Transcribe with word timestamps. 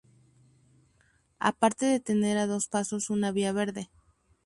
Aparte 1.37 1.85
de 1.85 1.99
tener 1.99 2.39
a 2.39 2.47
dos 2.47 2.67
pasos 2.67 3.11
una 3.11 3.31
vía 3.31 3.51
verde. 3.53 3.91